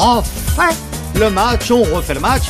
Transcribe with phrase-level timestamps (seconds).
[0.00, 0.74] refait
[1.18, 2.44] le match, on refait le match.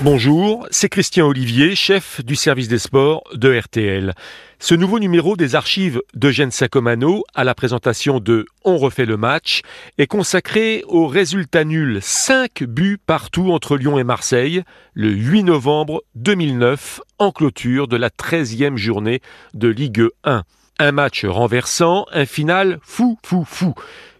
[0.00, 4.14] Bonjour, c'est Christian Olivier, chef du service des sports de RTL.
[4.60, 9.62] Ce nouveau numéro des archives d'Eugène Sacomano à la présentation de On refait le match
[9.98, 14.62] est consacré au résultat nul 5 buts partout entre Lyon et Marseille
[14.94, 19.20] le 8 novembre 2009 en clôture de la 13e journée
[19.54, 20.44] de Ligue 1.
[20.78, 23.72] Un match renversant, un final fou, fou, fou.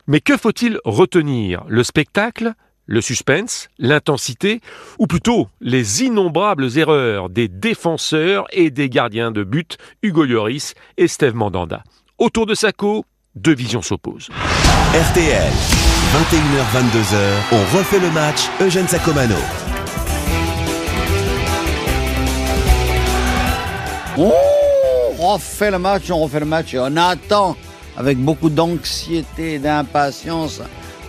[0.06, 1.64] Mais que faut-il retenir?
[1.68, 2.54] Le spectacle?
[2.86, 4.60] Le suspense, l'intensité,
[4.98, 11.08] ou plutôt les innombrables erreurs des défenseurs et des gardiens de but Hugo Lloris et
[11.08, 11.82] Steve Mandanda?
[12.16, 13.04] Autour de Sacco,
[13.34, 14.28] deux visions s'opposent.
[14.94, 15.52] RTL,
[16.14, 17.16] 21h-22h,
[17.52, 19.36] on refait le match Eugène Sacomano.
[25.28, 27.56] On refait le match, on refait le match et on attend
[27.96, 30.60] avec beaucoup d'anxiété et d'impatience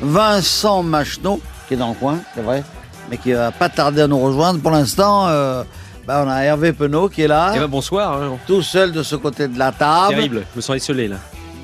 [0.01, 2.63] Vincent Macheneau qui est dans le coin, c'est vrai,
[3.11, 4.59] mais qui va pas tarder à nous rejoindre.
[4.59, 5.63] Pour l'instant, euh,
[6.07, 8.19] bah, on a Hervé Penaud qui est là, Eh ben bonsoir.
[8.19, 8.37] hein.
[8.47, 11.17] tout seul de ce côté de la table, Terrible, je me sens isolé là.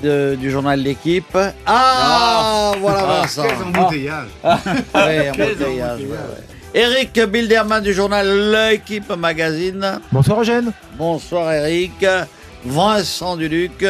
[0.04, 1.36] de- du journal L'équipe.
[1.66, 3.42] Ah, voilà Vincent.
[3.66, 4.28] embouteillage.
[4.44, 4.58] Ah,
[4.94, 6.72] ouais, embouteillage, ouais, ouais.
[6.72, 10.00] Eric Bilderman du journal L'équipe Magazine.
[10.12, 10.70] Bonsoir Eugène.
[10.96, 12.04] Bonsoir Eric.
[12.64, 13.84] Vincent Duluc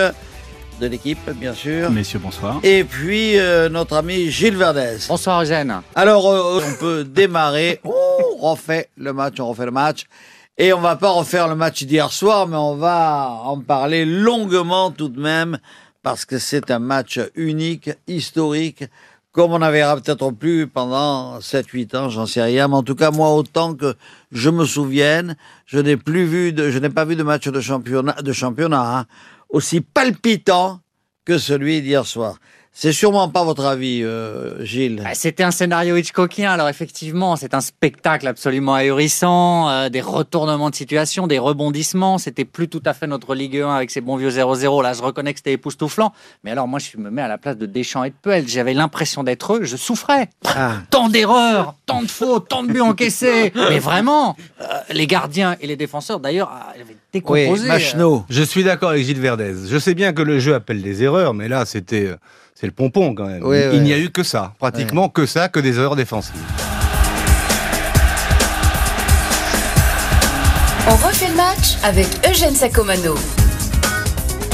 [0.81, 1.91] de l'équipe, bien sûr.
[1.91, 2.59] Messieurs, bonsoir.
[2.63, 4.97] Et puis euh, notre ami Gilles Verdez.
[5.09, 5.83] Bonsoir Eugène.
[5.95, 7.81] Alors, euh, on peut démarrer.
[7.85, 10.05] On refait le match, on refait le match.
[10.59, 14.91] Et on va pas refaire le match d'hier soir, mais on va en parler longuement
[14.91, 15.59] tout de même,
[16.03, 18.85] parce que c'est un match unique, historique,
[19.35, 22.69] comme on n'avait peut-être plus pendant 7-8 ans, j'en sais rien.
[22.69, 23.97] Mais en tout cas, moi, autant que
[24.31, 28.15] je me souvienne, je n'ai plus vu je n'ai pas vu de match de championnat,
[28.23, 29.07] de championnat, hein,
[29.49, 30.81] aussi palpitant
[31.25, 32.37] que celui d'hier soir.
[32.77, 35.01] C'est sûrement pas votre avis, euh, Gilles.
[35.05, 40.71] Bah, C'était un scénario Hitchcockien, alors effectivement, c'est un spectacle absolument ahurissant, euh, des retournements
[40.71, 42.19] de situation, des rebondissements.
[42.19, 44.83] C'était plus tout à fait notre Ligue 1 avec ses bons vieux 0-0.
[44.83, 46.13] Là, je reconnais que c'était époustouflant.
[46.43, 48.49] Mais alors, moi, je me mets à la place de Deschamps et de Puel.
[48.49, 50.29] J'avais l'impression d'être eux, je souffrais.
[50.45, 50.79] Ah.
[50.91, 53.53] Tant d'erreurs, tant de fautes, tant de buts encaissés.
[53.55, 57.69] Mais vraiment, euh, les gardiens et les défenseurs, d'ailleurs, avaient Oui, décomposé.
[57.69, 58.25] Macheneau.
[58.29, 59.55] Je suis d'accord avec Gilles Verdez.
[59.69, 62.17] Je sais bien que le jeu appelle des erreurs, mais là, c'était, euh,
[62.55, 63.43] c'est le pompon quand même.
[63.43, 66.35] Oui, Il n'y a eu que ça, pratiquement que ça, que des erreurs défensives.
[70.87, 73.15] On refait le match avec Eugène Sacomano.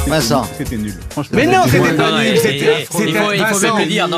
[0.07, 0.45] Vincent.
[0.59, 0.95] C'était nul.
[1.11, 2.37] Franchement, Mais non, c'était pas non, nul,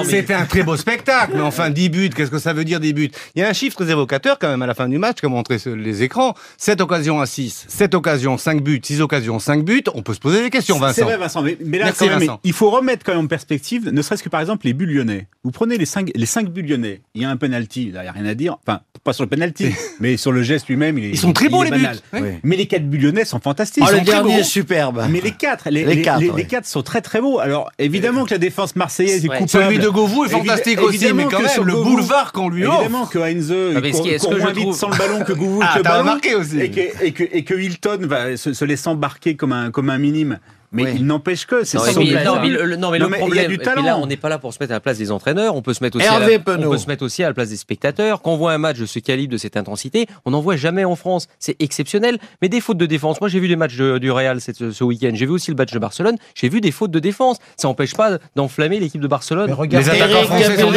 [0.06, 2.93] c'était un très beau spectacle, mais enfin 10 buts, qu'est-ce que ça veut dire 10
[2.94, 3.10] buts?
[3.34, 5.28] Il y a un chiffre très évocateur quand même à la fin du match qu'a
[5.28, 6.34] montré sur les écrans.
[6.56, 10.21] 7 occasions à 6, 7 occasions, 5 buts, 6 occasions, 5 buts, on peut se
[10.21, 10.94] poser des questions Vincent.
[10.94, 11.42] C'est vrai, Vincent.
[11.42, 12.41] Mais, mais là, Merci, quand même, Vincent.
[12.42, 15.26] il faut remettre quand même en perspective, ne serait-ce que par exemple les buts lyonnais.
[15.44, 17.98] Vous prenez les 5 les cinq buts lyonnais, il y a un penalty, il n'y
[17.98, 18.56] a rien à dire.
[18.66, 19.67] Enfin, pas sur le penalty,
[20.01, 21.09] mais sur le geste lui-même, il est.
[21.11, 21.87] Ils sont très beaux les buts.
[22.13, 22.39] Ouais.
[22.45, 23.83] Mais les 4 buts lyonnais sont fantastiques.
[23.87, 25.05] Oh, le sont dernier est superbe.
[25.11, 26.37] Mais les quatre, les, Les les, quatre, les- oui.
[26.43, 27.39] les quatre sont très très beaux.
[27.41, 29.39] Alors évidemment que la défense marseillaise est Ouais.
[29.39, 29.65] coupable.
[29.65, 32.49] Celui de Govou est fantastique aussi, mais quand que même, sur le Govou- boulevard qu'on
[32.49, 32.81] lui offre.
[32.81, 35.61] Évidemment que Heinze Ah, mais ce court, que moins vite sans le ballon que Govou
[35.63, 36.01] Ah, avec le t'as ballon.
[36.03, 36.61] remarqué aussi.
[36.61, 39.91] Et que, et que, et que Hilton va se, se laisse embarquer comme un, comme
[39.91, 40.39] un minime.
[40.72, 40.91] Mais Oui.
[40.97, 42.06] il n'empêche que c'est Non, son non,
[42.41, 43.83] mais le, non, mais Non, le mais il y a problème, du talent.
[43.83, 45.55] là, on n'est pas là pour se mettre à la place des entraîneurs.
[45.55, 46.69] On peut se mettre aussi, à la, Penaud.
[46.69, 48.22] on peut se mettre aussi à la place des spectateurs.
[48.22, 50.84] Quand on voit un match de ce calibre, de cette intensité, on n'en voit jamais
[50.84, 51.28] en France.
[51.38, 52.19] C'est exceptionnel.
[52.41, 53.21] Mais des fautes de défense.
[53.21, 55.10] Moi, j'ai vu les matchs de- du Real cette- ce week-end.
[55.15, 56.16] J'ai vu aussi le match de Barcelone.
[56.34, 57.37] J'ai vu des fautes de défense.
[57.56, 59.47] Ça n'empêche pas d'enflamer l'équipe de Barcelone.
[59.49, 60.71] Mais regardez, Les attaquants français sont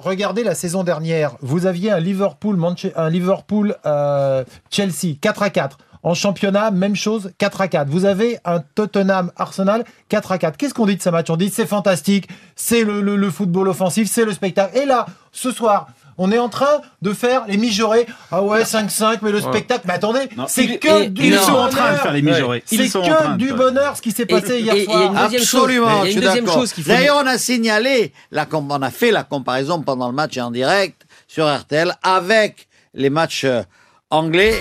[0.00, 1.36] regardez la saison dernière.
[1.40, 2.58] Vous aviez un Liverpool,
[2.96, 5.78] un Liverpool euh, Chelsea 4 à 4.
[6.04, 7.88] En championnat, même chose, 4 à 4.
[7.88, 10.56] Vous avez un Tottenham Arsenal 4 à 4.
[10.56, 11.30] Qu'est-ce qu'on dit de ce match?
[11.30, 14.76] On dit c'est fantastique, c'est le, le- le football offensif, c'est le spectacle.
[14.76, 15.86] Et là, ce soir,
[16.18, 18.06] on est en train de faire les mijaurés.
[18.32, 19.82] Ah ouais, 5-5, mais le spectacle.
[19.86, 22.02] Mais attendez, c'est que et- du Ils sont en train de bonheur.
[22.02, 22.62] faire les mijaurés.
[22.66, 25.00] C'est que du bonheur ce qui s'est passé hier et- et- soir.
[25.02, 26.60] et une deuxième chose, Absolument, il y a je une suis deuxième d'accord.
[26.60, 30.14] chose qu'il faut- D'ailleurs, on a signalé, la, on a fait la comparaison pendant le
[30.14, 33.62] match en direct sur RTL avec les matchs euh,
[34.10, 34.60] anglais.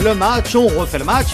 [0.00, 1.28] Le match, on refait le match.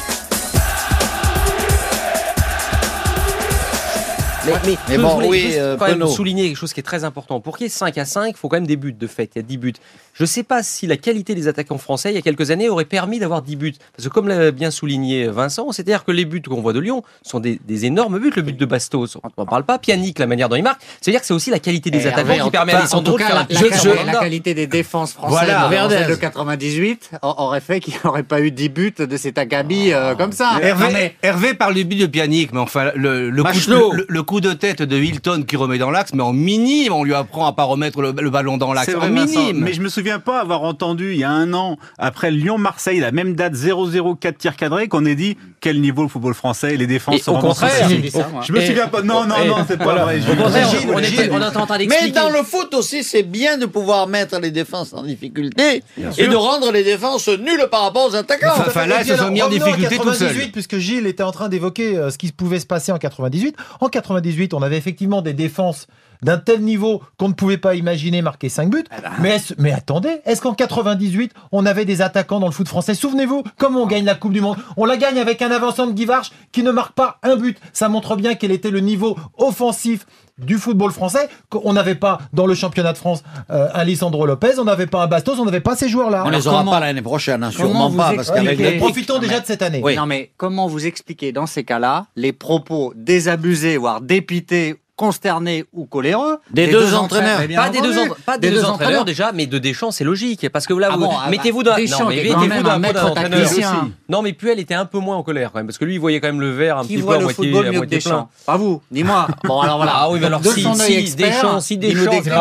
[4.47, 6.81] Mais, mais, Mais je bon, voulais oui, juste euh, quand même souligner quelque chose qui
[6.81, 7.41] est très important.
[7.41, 9.31] Pour qu'il y ait 5 à 5, il faut quand même des buts de fait.
[9.35, 9.73] Il y a 10 buts.
[10.13, 12.69] Je ne sais pas si la qualité des attaquants français, il y a quelques années,
[12.69, 13.75] aurait permis d'avoir 10 buts.
[13.97, 17.03] Parce que comme l'a bien souligné Vincent, c'est-à-dire que les buts qu'on voit de Lyon
[17.23, 18.33] sont des, des énormes buts.
[18.37, 19.79] Le but de Bastos, on n'en parle pas.
[19.79, 20.81] Pianic, la manière dont il marque.
[21.01, 23.23] C'est-à-dire que c'est aussi la qualité des Et attaquants qui permet à Alessandro tout de
[23.23, 26.05] cas, faire la, la jeu la qualité des défenses françaises Voilà, Verdez.
[26.11, 30.15] de 98 a- aurait fait qu'il n'aurait pas eu 10 buts de cet acabit euh,
[30.15, 30.53] comme ça.
[30.55, 33.55] Non, Hervé, mais- Hervé parle du but de Pianic, mais enfin, le, le, coup, de,
[33.55, 33.93] Macheneau.
[33.93, 36.93] le, le coup coup de tête de Hilton qui remet dans l'axe, mais en minime,
[36.93, 38.87] on lui apprend à pas remettre le, le ballon dans l'axe.
[38.87, 39.61] C'est En Vincent, minime.
[39.63, 43.13] mais je me souviens pas avoir entendu il y a un an, après Lyon-Marseille, la
[43.13, 46.77] même date 0-0, 4 tirs cadrés, qu'on ait dit quel niveau le football français et
[46.77, 47.91] les défenses Et sont au contraire, sensibles.
[47.91, 48.43] j'ai dit ça, moi.
[48.45, 49.03] Je me souviens pas.
[49.03, 50.21] Non, non, non, c'est pas vrai.
[50.21, 51.21] Au contraire, Gilles, on, Gilles.
[51.21, 54.39] était, on est en train Mais dans le foot aussi, c'est bien de pouvoir mettre
[54.41, 55.85] les défenses en difficulté
[56.19, 58.53] et de rendre les défenses nulles par rapport aux attaquants.
[58.67, 60.29] Enfin, là, se sont mis en difficulté tout seuls.
[60.35, 63.57] 98, puisque Gilles était en train d'évoquer euh, ce qui pouvait se passer en 98.
[63.81, 64.24] En 98,
[64.55, 65.87] on avait effectivement des défenses
[66.25, 68.83] d'un tel niveau qu'on ne pouvait pas imaginer marquer 5 buts.
[69.21, 72.95] Mais, est-ce- mais attendez, est-ce qu'en 98, on avait des attaquants dans le foot français?
[72.95, 75.93] Souvenez-vous, comment on gagne la Coupe du Monde On la gagne avec un avançant de
[75.93, 77.59] Guy Varche qui ne marque pas un but.
[77.73, 80.07] Ça montre bien quel était le niveau offensif
[80.39, 81.29] du football français.
[81.63, 85.05] On n'avait pas dans le championnat de France euh, un Lisandro Lopez, on n'avait pas
[85.05, 86.25] un Bastos, on n'avait pas ces joueurs-là.
[86.27, 88.79] On les Alors, aura comment- pas l'année prochaine, hein, sûrement pas, parce qu'avec expliquez- les
[88.79, 89.81] Profitons Non, déjà mais- de cette année.
[89.85, 89.95] Oui.
[89.95, 95.87] Non, mais comment vous expliquez dans ces cas-là les propos désabusés, voire dépités, consternés ou
[95.87, 97.47] coléreux Des deux entraîneurs.
[97.49, 98.11] bien Pas des, deux, entendu.
[98.11, 100.49] en- pas des deux entraîneurs déjà, mais de Deschamps, c'est logique.
[100.51, 102.35] Parce que là, Ah vous, bon, ah bah, mettez-vous dans, Deschamps non, mais mettez-vous
[102.69, 103.87] un d'un entraîneur.
[104.09, 106.01] Non, mais Puel était un peu moins en colère quand même, parce que lui, il
[106.01, 107.71] voyait quand même le verre un Qui petit voit peu à le moitié, football à
[107.71, 108.11] que moitié plein.
[108.11, 109.27] Deschamps Pas vous, dis-moi.
[109.45, 109.93] Bon, alors voilà.
[109.97, 112.37] Ah oui, mais alors De si, son si expert, Deschamps, si Deschamps, c'est pas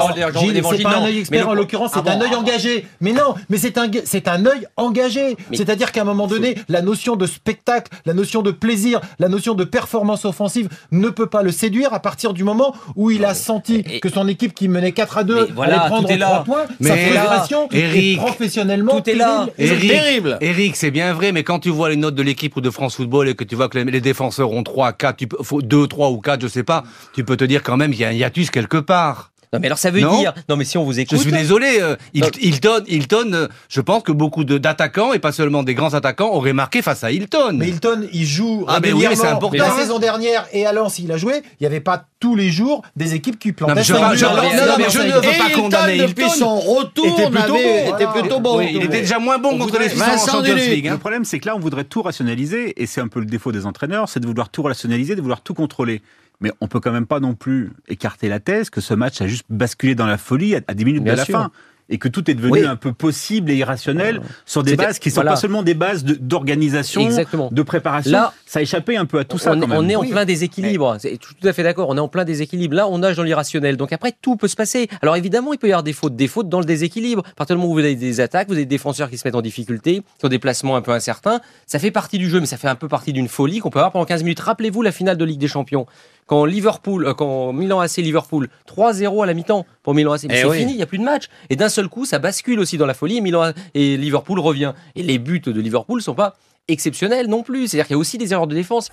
[0.95, 1.05] un non.
[1.05, 2.85] œil Mais expert en l'occurrence, c'est Ah un bon, œil engagé.
[3.01, 5.35] Mais non, mais c'est un, c'est un œil engagé.
[5.53, 9.53] C'est-à-dire qu'à un moment donné, la notion de spectacle, la notion de plaisir, la notion
[9.55, 13.33] de performance offensive ne peut pas le séduire à partir du moment où il a
[13.33, 16.17] senti que son équipe qui menait 4 à 2 Mais voilà, allait prendre tout est
[16.17, 16.27] là.
[16.27, 16.65] 3 points.
[16.79, 19.47] Mais sa frustration est Eric, professionnellement tout est là.
[19.57, 20.37] Eric, terrible.
[20.41, 22.95] Eric, c'est bien vrai, mais quand tu vois les notes de l'équipe ou de France
[22.95, 25.87] Football et que tu vois que les, défenseurs ont 3, 4, tu peux, faut 2,
[25.87, 28.09] 3 ou 4, je sais pas, tu peux te dire quand même qu'il y a
[28.09, 29.32] un hiatus quelque part.
[29.53, 30.17] Non, mais alors ça veut Non.
[30.17, 30.33] dire.
[30.49, 31.19] Non, mais si on vous Je écoute.
[31.19, 32.29] suis désolé, euh, Il- Non.
[32.41, 36.53] Hilton, Hilton, euh, je pense que beaucoup d'attaquants, et pas seulement des grands attaquants, auraient
[36.53, 37.53] marqué face à Hilton.
[37.53, 40.97] Mais Hilton, il joue Ah, mais oui, c'est important, La saison dernière et à Lens,
[40.99, 41.41] il a joué.
[41.59, 44.25] Il n'y avait pas tous les jours des équipes qui plantaient Non, mais je je
[44.25, 46.33] non, Non, mais je ne veux pas Hilton, condamner depuis Hilton.
[46.35, 48.07] son retour, Était plutôt bon, était voilà.
[48.07, 48.57] plutôt bon.
[48.57, 50.55] Oui, il était déjà moins bon contre les Suisses en Champions.
[50.55, 50.87] League.
[50.87, 50.93] hein.
[50.93, 53.51] Le problème, c'est que là, on voudrait tout rationaliser, et c'est un peu le défaut
[53.51, 56.01] des entraîneurs, c'est de vouloir tout rationaliser, de vouloir tout contrôler.
[56.43, 59.27] Mais on peut quand même pas non plus écarter la thèse que ce match a
[59.27, 61.39] juste basculé dans la folie à, à 10 minutes Bien de la sûr.
[61.39, 61.51] fin.
[61.89, 62.65] Et que tout est devenu Oui.
[62.65, 65.31] un peu possible et irrationnel sur des bases qui sont voilà.
[65.31, 67.09] pas seulement des bases d'organisation,
[67.51, 68.11] de préparation.
[68.11, 69.77] Là, ça a échappé un peu à tout ça on, quand est- même.
[69.77, 70.95] on est en plein déséquilibre.
[70.99, 71.89] C'est tout tout à fait d'accord.
[71.89, 72.73] On est en plein déséquilibre.
[72.75, 73.75] Là, on nage dans l'irrationnel.
[73.75, 74.87] Donc après, tout peut se passer.
[75.01, 77.23] Alors évidemment, il peut y avoir des fautes, des fautes dans le déséquilibre.
[77.29, 79.27] À partir du moment où vous avez des attaques, vous avez des défenseurs qui se
[79.27, 81.41] mettent en difficulté, qui ont des placements un peu incertains.
[81.67, 83.79] Ça fait partie du jeu, mais ça fait un peu partie d'une folie qu'on peut
[83.79, 84.39] avoir pendant 15 minutes.
[84.39, 85.85] Rappelez-vous la finale de Ligue des Champions.
[86.33, 90.23] Quand Liverpool, euh, quand Milan AC Liverpool, 3-0 à la mi-temps pour Milan AC.
[90.23, 90.57] Mais Eh c'est oui.
[90.57, 91.25] fini, il n'y a plus de match.
[91.51, 94.73] Et d'un seul coup, ça bascule aussi dans la folie et Milan et Liverpool revient.
[94.95, 96.35] Et les buts de Liverpool sont pas
[96.67, 97.67] exceptionnels non plus.
[97.67, 98.89] C'est-à-dire qu'il y a aussi des erreurs de défense.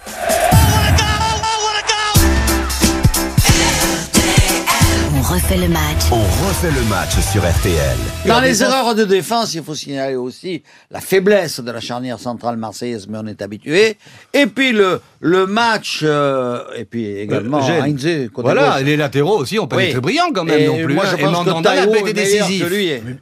[5.31, 6.03] Refait le match.
[6.11, 6.17] On
[6.49, 7.97] refait le match sur RTL.
[8.27, 12.57] Dans les erreurs de défense, il faut signaler aussi la faiblesse de la charnière centrale
[12.57, 13.97] marseillaise, mais on est habitué.
[14.35, 17.83] Et puis le, le match, euh, et puis également Euh.
[17.83, 18.81] Heinze, côté Voilà, gauche.
[18.81, 19.85] et les latéraux aussi ont pas Oui.
[19.85, 20.95] été très brillants quand même Et non plus.
[20.95, 21.09] Moi, hein.
[21.13, 22.65] je Et pense Mandanda est été décisif.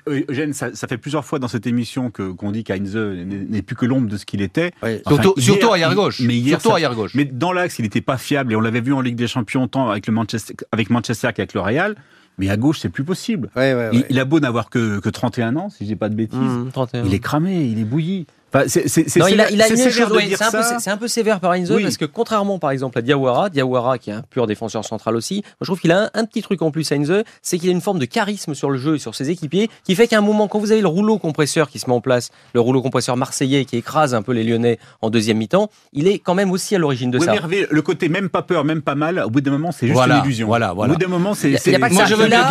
[0.08, 3.24] euh, Eugène, ça, ça fait plusieurs fois dans cette émission que qu'on dit qu'Heinze n'est
[3.48, 4.72] n'est plus que l'ombre de ce qu'il était.
[4.82, 5.00] Oui.
[5.04, 6.20] Enfin, Surtout, hier- surtout arrière gauche.
[6.20, 7.12] Mais hier, surtout ça- arrière gauche.
[7.14, 9.68] Mais dans l'axe, il n'était pas fiable et on l'avait vu en Ligue des Champions
[9.68, 11.96] tant avec le Manchester, avec Manchester qu'avec le Real.
[12.38, 13.50] Mais à gauche, c'est plus possible.
[13.56, 16.14] Ouais, ouais, Il, a beau n'avoir que, que 31 ans, si je dis pas de
[16.14, 16.38] bêtises.
[16.38, 17.04] Mmh, 31.
[17.04, 18.26] Il est cramé, il est bouilli.
[18.52, 18.84] Enfin, c'est,
[19.30, 21.82] il a, il a une chose, ouais, un, peu, un sévère par Heinze Oui.
[21.82, 25.42] parce que contrairement par exemple à Diawara, Diawara qui est un pur défenseur central aussi,
[25.44, 27.12] moi je trouve qu'il a un, un petit truc en plus Heinze,
[27.42, 29.94] c'est qu'il a une forme de charisme sur le jeu et sur ses équipiers qui
[29.94, 32.30] fait qu'à un moment quand vous avez le rouleau compresseur qui se met en place,
[32.54, 36.18] le rouleau compresseur marseillais qui écrase un peu les Lyonnais en deuxième mi-temps, il est
[36.18, 37.34] quand même aussi à l'origine de Oui, ça.
[37.34, 39.94] Hervé, le côté même pas peur, même pas mal, au bout d'un moment, c'est juste
[39.96, 40.46] Voilà, une illusion.
[40.46, 40.92] voilà, voilà.
[40.92, 41.50] Au bout d'un moment, c'est.
[41.78, 42.06] Moi, ça.
[42.06, 42.46] je veux bien,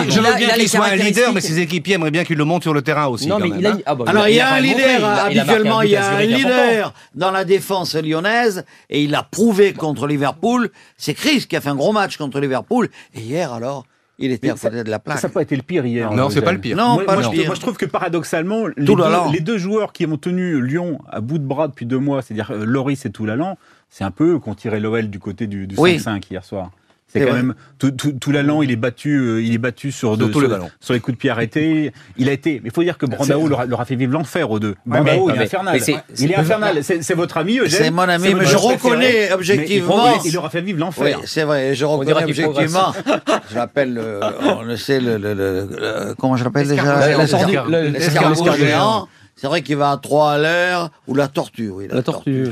[0.55, 3.07] qu'il soit un leader, mais ses équipiers aimeraient bien qu'il le monte sur le terrain
[3.07, 3.27] aussi.
[3.27, 3.97] Non quand mais même, il a, hein.
[4.05, 7.31] Alors, il y a un leader, a marqué habituellement, il y a un leader dans
[7.31, 10.69] la défense lyonnaise, et il a prouvé contre Liverpool.
[10.97, 12.89] C'est Chris qui a fait un gros match contre Liverpool.
[13.15, 13.85] Et hier, alors,
[14.19, 15.19] il était à côté de la plaque.
[15.19, 16.11] Ça n'a pas été le pire hier.
[16.11, 16.75] Non, hein, c'est pas le pire.
[16.75, 17.45] Non, moi, pas moi, le je, pire.
[17.45, 19.31] moi, je trouve que paradoxalement, les deux, l'allant.
[19.31, 22.51] les deux joueurs qui ont tenu Lyon à bout de bras depuis deux mois, c'est-à-dire
[22.51, 23.57] euh, Loris et Toulalan,
[23.89, 25.97] c'est un peu eux qui ont tiré l'OL du côté du, du Oui.
[25.97, 26.71] 5-5 hier soir.
[27.09, 27.35] C'est quand vrai.
[27.41, 30.47] même tout, tout, Toulalan, il est battu, euh, il est battu sur, de- Sur les
[30.47, 30.69] sur- ballons.
[30.81, 31.93] sur les coups de pied arrêtés.
[32.17, 32.59] Il a été.
[32.61, 34.75] Mais il faut dire que Brandao leur, a- leur a fait vivre l'enfer aux deux.
[34.85, 35.73] mais- Brandao, il est infernal.
[35.75, 36.83] mais c'est- il est infernal.
[36.83, 37.69] C'est votre ami, Eugène.
[37.81, 40.15] C'est mon ami, C'est mais je reconnais objectivement.
[40.23, 41.19] Il, il leur a fait vivre Oui, l'enfer.
[41.25, 42.93] c'est vrai, je reconnais objectivement.
[43.51, 47.21] je l'appelle, le- on le sait, le, le- le- le- comment je l'appelle déjà L'escargot.
[47.21, 47.71] L'escargot.
[47.71, 49.07] Le- L'escargot l'escargot géant.
[49.39, 51.87] C'est vrai qu'il va à 3 à l'heure, ou la tortue, oui.
[51.91, 52.47] La tortue.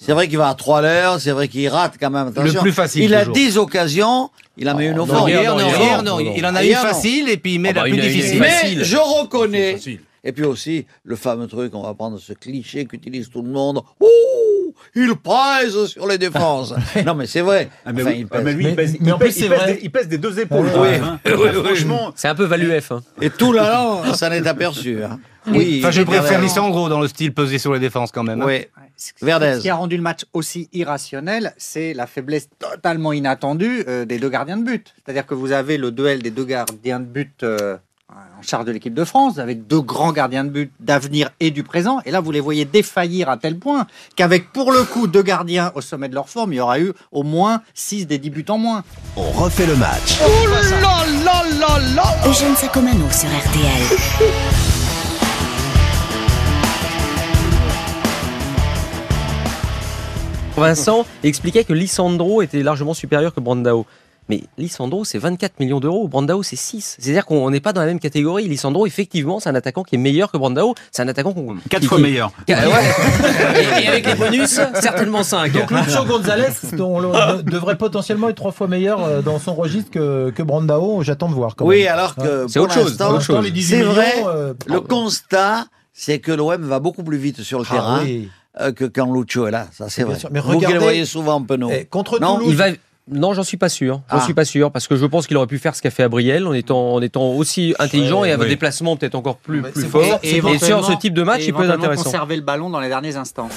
[0.00, 2.28] C'est vrai qu'il va à 3 l'heure, c'est vrai qu'il rate quand même.
[2.28, 2.60] Attention.
[2.62, 3.34] plus facile, Il a toujours.
[3.34, 5.26] 10 occasions, il en met une au fond.
[5.26, 7.72] hier, non, hier, non, il en a Hier, une facile et puis il met Ah
[7.74, 8.40] la bah, plus difficile.
[8.40, 9.76] Mais je reconnais.
[10.24, 13.82] Et puis aussi, le fameux truc, on va prendre ce cliché qu'utilise tout le monde.
[14.00, 16.74] Ouh, il pèse sur les défenses.
[17.06, 17.68] non, mais c'est vrai.
[17.86, 18.44] Ah, mais Enfin, oui, il ah, pèse.
[18.44, 19.72] mais lui, il pèse, mais il en plus, pèse- il c'est pèse vrai.
[19.74, 20.66] des, il pèse des deux épaules.
[20.76, 20.88] Oui.
[21.02, 21.18] hein.
[21.64, 22.92] Franchement, C'est un peu Value F.
[22.92, 23.02] hein.
[23.20, 25.02] Et tout là, là, ça n'est aperçu.
[25.04, 25.18] hein.
[25.46, 25.78] Oui.
[25.80, 26.46] Enfin, je préfère Verdez.
[26.46, 28.42] Lisandro dans le style peser sur les défenses quand même.
[28.42, 28.46] hein.
[28.46, 28.66] Oui.
[28.98, 29.54] Ce Verdez.
[29.56, 34.18] ce qui a rendu le match aussi irrationnel, c'est la faiblesse totalement inattendue euh, des
[34.18, 34.92] deux gardiens de but.
[34.96, 37.76] C'est-à-dire que vous avez le duel des deux gardiens de but euh,
[38.10, 41.50] en charge de l'équipe de France, vous avez deux grands gardiens de but d'avenir et
[41.50, 43.86] du présent, et là vous les voyez défaillir à tel point
[44.16, 46.92] qu'avec pour le coup deux gardiens au sommet de leur forme, il y aura eu
[47.12, 48.82] au moins 6 des 10 buts en moins.
[49.16, 50.18] On refait le match.
[52.26, 54.54] Eugène Sacomano sur RTL.
[60.58, 63.86] Vincent expliquait que Lissandro était largement supérieur que Brandao.
[64.30, 66.06] Mais Lissandro, c'est 24 millions d'euros.
[66.06, 66.96] Brandao, c'est 6.
[66.98, 68.46] C'est-à-dire qu'on n'est pas dans la même catégorie.
[68.46, 70.74] Lissandro, effectivement, c'est un attaquant qui est meilleur que Brandao.
[70.92, 71.56] C'est un attaquant qu'on.
[71.70, 72.30] quatre qui- fois qui- meilleur.
[72.46, 72.54] ouais.
[73.80, 75.52] et, et avec les bonus, certainement 5.
[75.52, 76.48] Donc Lucho Gonzalez
[76.78, 80.42] on le- de- devrait potentiellement être trois fois meilleur euh, dans son registre que, que
[80.42, 81.02] Brandao.
[81.02, 81.56] J'attends de voir.
[81.56, 81.92] Quand Oui, même.
[81.94, 83.44] alors que C'est autre chose, c'est Pour autre l'instant, chose.
[83.44, 87.40] les 18 C'est millions, vrai, euh, le constat, c'est que l'OM va beaucoup plus vite
[87.42, 88.28] sur le ah terrain oui.
[88.60, 89.66] Euh, que quand Lucho est là.
[89.72, 90.18] Ça, c'est vrai.
[90.18, 91.70] sûr, mais Vous qui le regardez- voyez souvent, Penaud.
[91.72, 92.66] Eh, contre Non, Toulouse, Il va.
[93.10, 94.02] Non, j'en suis pas sûr.
[94.10, 94.20] J'en Ah.
[94.20, 96.46] suis pas sûr parce que je pense qu'il aurait pu faire ce qu'a fait Abriel
[96.46, 98.44] en étant en étant aussi intelligent et avec oui.
[98.48, 100.20] des déplacements peut-être encore plus plus forts.
[100.22, 102.04] Et, sur ce type de match, il peut être intéressant.
[102.04, 103.48] conserver le ballon dans les derniers instants.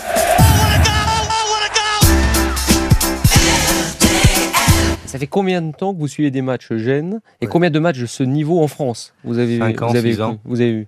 [5.05, 7.99] Ça fait combien de temps que vous suivez des matchs Gênes et combien de matchs
[7.99, 9.13] de ce niveau en France?
[9.25, 10.37] Vous avez Cinq ans, vous avez six ans.
[10.45, 10.87] vous avez vu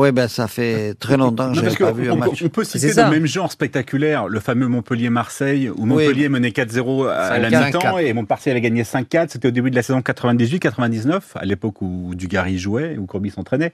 [0.00, 2.42] Oui, ben ça fait très longtemps que je parce pas vu un qu'on match.
[2.42, 7.38] on peut citer le même genre spectaculaire, le fameux Montpellier-Marseille, où Montpellier menait 4-0 à
[7.38, 7.66] la 5-4.
[7.66, 9.28] mi-temps et Montparnasse avait gagné 5-4.
[9.28, 13.72] C'était au début de la saison 98-99, à l'époque où Dugarry jouait, où Courbis s'entraînait.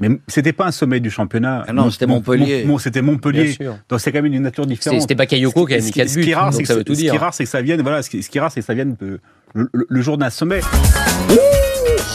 [0.00, 1.64] Mais c'était pas un sommet du championnat.
[1.68, 2.62] Ah non, c'était Mon- Montpellier.
[2.64, 3.58] mon- mon- c'était Montpellier.
[3.90, 5.00] Donc c'est quand même une nature différente.
[5.02, 6.68] c'était Bakayoko qui a Ce mis qui- 4 ce qui buts, est rare, c'est que
[6.68, 7.20] ça veut tout ce qui est dire.
[7.20, 7.82] rare, c'est que ça vienne.
[7.82, 9.20] Voilà, ce qui, ce qui est rare, c'est que ça vienne le,
[9.54, 10.60] le- le jour d'un sommet.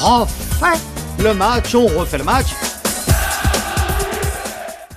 [0.01, 0.79] Refait
[1.23, 2.47] le match, on refait le match.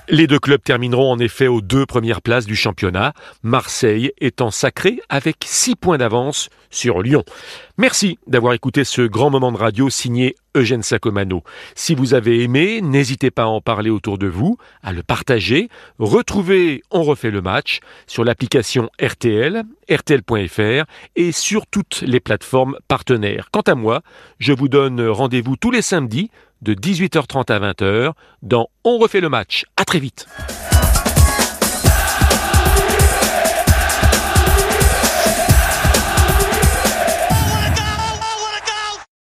[0.09, 3.11] Les deux clubs termineront en effet aux deux premières places du championnat,
[3.43, 7.25] Marseille étant sacré avec six points d'avance sur Lyon.
[7.77, 11.43] Merci d'avoir écouté ce grand moment de radio signé Eugène Sacomano.
[11.75, 15.67] Si vous avez aimé, n'hésitez pas à en parler autour de vous, à le partager.
[15.99, 20.85] Retrouvez On refait le match sur l'application RTL, rtl.fr
[21.17, 23.49] et sur toutes les plateformes partenaires.
[23.51, 24.01] Quant à moi,
[24.39, 28.11] je vous donne rendez-vous tous les samedis de 18h30 à 20h
[28.41, 29.65] dans On refait le match.
[29.75, 30.27] À très vite.